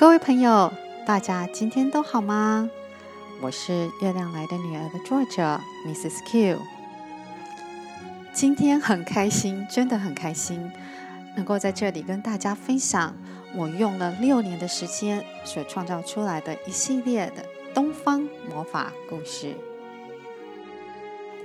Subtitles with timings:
[0.00, 0.72] 各位朋友，
[1.04, 2.70] 大家今天都好吗？
[3.42, 6.24] 我是《月亮来的女儿》的作者 Mrs.
[6.24, 6.58] Q。
[8.32, 10.72] 今天很开心，真的很开心，
[11.36, 13.14] 能够在这里跟大家分享
[13.54, 17.44] 我用了六年的时间所创造出来的一系列的
[17.74, 19.48] 东方魔法故事。《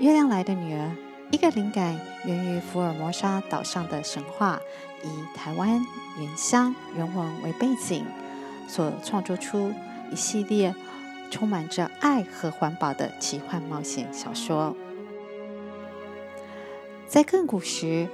[0.00, 0.86] 月亮来的女儿》
[1.30, 4.60] 一个灵感源于福尔摩沙岛上的神话，
[5.04, 5.80] 以台湾
[6.18, 8.04] 原乡人文为背景。
[8.70, 9.72] 所创作出
[10.12, 10.72] 一系列
[11.28, 14.76] 充满着爱和环保的奇幻冒险小说。
[17.08, 18.06] 在更古时，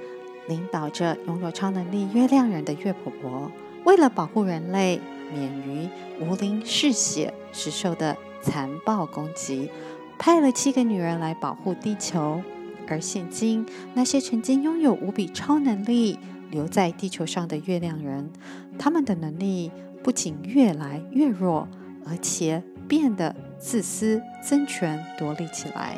[0.47, 3.51] 领导着拥有超能力月亮人的月婆婆，
[3.83, 4.99] 为了保护人类
[5.31, 5.87] 免于
[6.19, 9.69] 无灵嗜血食兽的残暴攻击，
[10.17, 12.41] 派了七个女人来保护地球。
[12.87, 16.17] 而现今，那些曾经拥有无比超能力
[16.51, 18.31] 留在地球上的月亮人，
[18.77, 19.71] 他们的能力。
[20.03, 21.67] 不仅越来越弱，
[22.05, 25.97] 而且变得自私、争权夺利起来。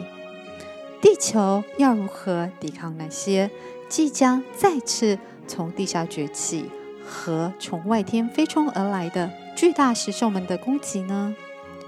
[0.99, 3.51] 地球要如何抵抗那些
[3.87, 6.71] 即将再次从地下崛起
[7.05, 11.35] 和从外天飞冲而来的巨大食兽们的攻击呢？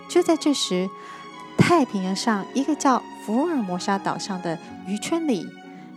[0.07, 0.87] 就在这时，
[1.57, 5.47] 太平洋上一个叫福尔摩沙岛上的渔村里，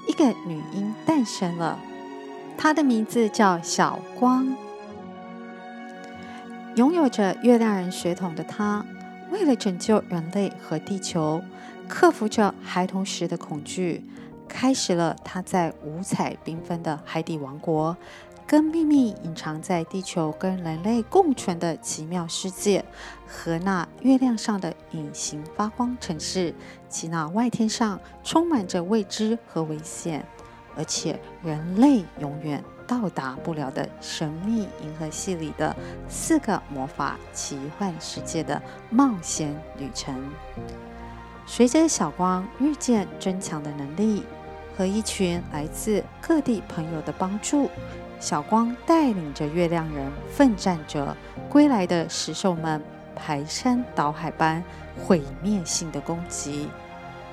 [0.09, 1.79] 一个女婴诞生了，
[2.57, 4.57] 她的名字叫小光。
[6.77, 8.85] 拥有着月亮人血统的她，
[9.31, 11.43] 为了拯救人类和地球，
[11.89, 14.05] 克服着孩童时的恐惧，
[14.49, 17.97] 开始了她在五彩缤纷的海底王国，
[18.47, 22.85] 跟秘密隐藏在地球跟人类共存的奇妙世界，
[23.27, 26.53] 和那月亮上的隐形发光城市，
[26.89, 30.27] 及那外天上充满着未知和危险，
[30.77, 32.63] 而且人类永远。
[32.87, 35.75] 到达不了的神秘银河系里的
[36.07, 40.15] 四个魔法奇幻世界的冒险旅程。
[41.47, 44.23] 随着小光日渐增强的能力
[44.77, 47.71] 和一群来自各地朋友的帮助，
[48.21, 51.17] 小光带领着月亮人奋战着
[51.49, 52.83] 归来的食兽们
[53.17, 54.63] 排山倒海般
[55.03, 56.69] 毁灭性的攻击，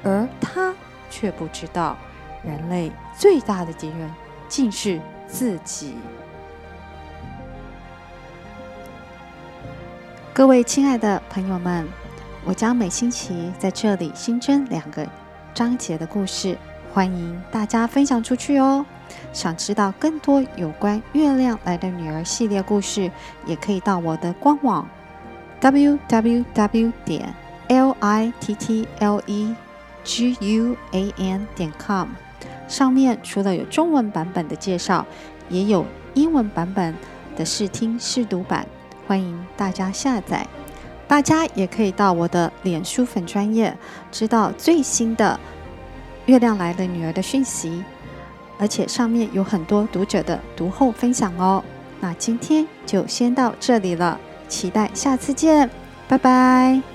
[0.02, 0.74] 而他
[1.10, 1.98] 却不知道，
[2.44, 4.12] 人类最大的敌人
[4.48, 5.00] 竟是。
[5.34, 5.96] 自己，
[10.34, 11.88] 各位亲爱的朋友们，
[12.44, 15.08] 我将每星期在这里新增两个
[15.54, 16.58] 章节的故事，
[16.94, 18.86] 欢迎大家分享出去哦。
[19.32, 23.10] 想知道更多有关《月亮来的女儿》系列故事，
[23.46, 24.86] 也可以到我的官网
[25.62, 27.34] w w w 点
[27.70, 29.56] l i t t l e
[30.04, 32.10] g u a n 点 com。
[32.72, 35.06] 上面除了有中文版本的介绍，
[35.50, 36.96] 也有英文版本
[37.36, 38.66] 的试听试读版，
[39.06, 40.48] 欢迎大家下载。
[41.08, 43.78] 大家也可以到我的脸书粉专业，
[44.12, 45.38] 知道最新的
[46.32, 47.84] 《月亮来了女儿》的讯息，
[48.58, 51.62] 而且上面有很多读者的读后分享哦。
[52.00, 54.18] 那今天就先到这里了，
[54.48, 55.70] 期待下次见，
[56.08, 56.91] 拜拜。